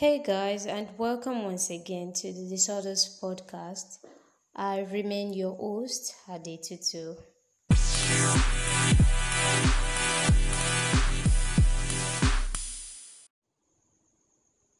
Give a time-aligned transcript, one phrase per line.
[0.00, 3.98] Hey guys, and welcome once again to the Disorders Podcast.
[4.56, 7.18] I remain your host, Adetutu.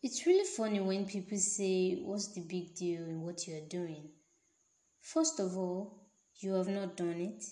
[0.03, 4.09] It's really funny when people say, What's the big deal in what you're doing?
[5.03, 5.99] First of all,
[6.37, 7.45] you have not done it.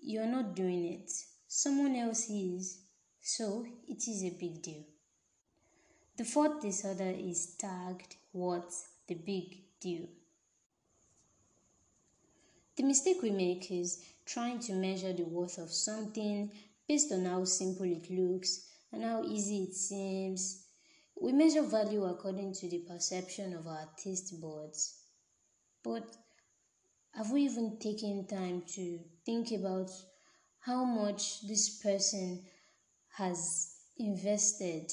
[0.00, 1.12] You're not doing it.
[1.46, 2.84] Someone else is.
[3.20, 4.84] So it is a big deal.
[6.14, 10.08] The fourth disorder is tagged What's the Big Deal?
[12.76, 16.50] The mistake we make is trying to measure the worth of something
[16.86, 20.66] based on how simple it looks and how easy it seems.
[21.18, 24.98] We measure value according to the perception of our taste buds.
[25.82, 26.14] But
[27.14, 29.90] have we even taken time to think about
[30.60, 32.44] how much this person
[33.16, 34.92] has invested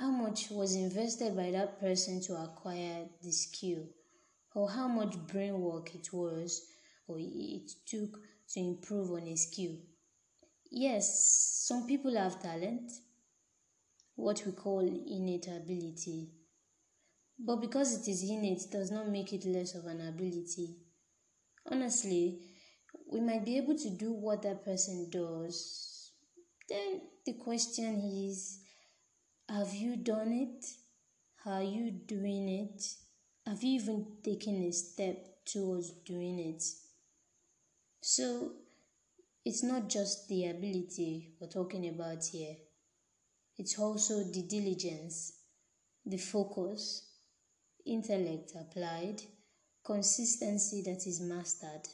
[0.00, 3.84] how much was invested by that person to acquire the skill,
[4.54, 6.62] or how much brain work it was
[7.06, 9.76] or it took to improve on a skill.
[10.70, 12.90] Yes, some people have talent,
[14.14, 16.30] what we call innate ability.
[17.38, 20.76] But because it is innate it does not make it less of an ability.
[21.70, 22.40] Honestly,
[23.12, 26.12] we might be able to do what that person does.
[26.68, 28.60] Then the question is
[29.50, 30.64] have you done it?
[31.44, 32.84] Are you doing it?
[33.46, 36.62] Have you even taken a step towards doing it?
[38.00, 38.52] So,
[39.44, 42.56] it's not just the ability we're talking about here,
[43.58, 45.32] it's also the diligence,
[46.06, 47.08] the focus,
[47.84, 49.20] intellect applied,
[49.84, 51.88] consistency that is mastered.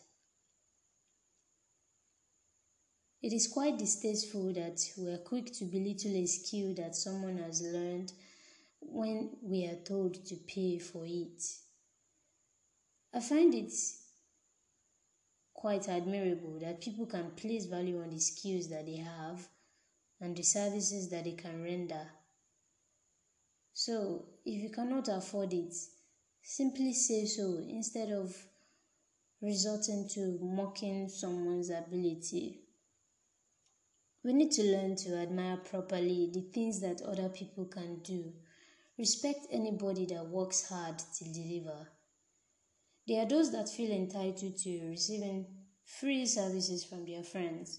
[3.26, 7.60] It is quite distasteful that we are quick to belittle a skill that someone has
[7.60, 8.12] learned
[8.80, 11.42] when we are told to pay for it.
[13.12, 13.72] I find it
[15.52, 19.48] quite admirable that people can place value on the skills that they have
[20.20, 22.06] and the services that they can render.
[23.72, 25.74] So, if you cannot afford it,
[26.42, 28.36] simply say so instead of
[29.42, 32.60] resorting to mocking someone's ability.
[34.26, 38.32] We need to learn to admire properly the things that other people can do.
[38.98, 41.86] Respect anybody that works hard to deliver.
[43.06, 45.46] There are those that feel entitled to receiving
[45.84, 47.78] free services from their friends.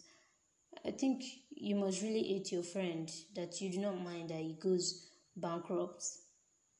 [0.86, 4.54] I think you must really hate your friend that you do not mind that he
[4.54, 5.06] goes
[5.36, 6.06] bankrupt,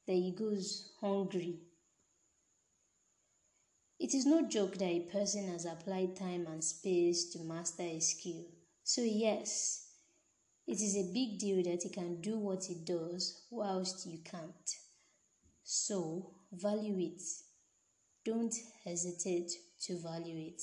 [0.08, 1.60] that he goes hungry.
[4.00, 8.00] It is no joke that a person has applied time and space to master a
[8.00, 8.46] skill.
[8.88, 9.86] So, yes,
[10.66, 14.78] it is a big deal that he can do what he does whilst you can't.
[15.62, 17.22] So, value it.
[18.24, 18.56] Don't
[18.86, 20.62] hesitate to value it.